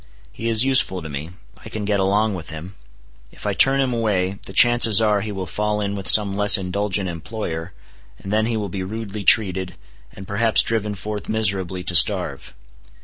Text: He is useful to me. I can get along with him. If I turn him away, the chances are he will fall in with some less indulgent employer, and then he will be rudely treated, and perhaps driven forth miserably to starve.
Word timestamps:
He 0.31 0.49
is 0.49 0.65
useful 0.65 1.03
to 1.03 1.09
me. 1.09 1.29
I 1.59 1.69
can 1.69 1.85
get 1.85 1.99
along 1.99 2.33
with 2.33 2.49
him. 2.49 2.73
If 3.31 3.45
I 3.45 3.53
turn 3.53 3.79
him 3.79 3.93
away, 3.93 4.39
the 4.47 4.51
chances 4.51 4.99
are 4.99 5.21
he 5.21 5.31
will 5.31 5.45
fall 5.45 5.79
in 5.79 5.93
with 5.93 6.07
some 6.09 6.35
less 6.35 6.57
indulgent 6.57 7.07
employer, 7.07 7.71
and 8.17 8.33
then 8.33 8.47
he 8.47 8.57
will 8.57 8.67
be 8.67 8.81
rudely 8.81 9.23
treated, 9.23 9.75
and 10.11 10.27
perhaps 10.27 10.63
driven 10.63 10.95
forth 10.95 11.29
miserably 11.29 11.83
to 11.83 11.93
starve. 11.93 12.55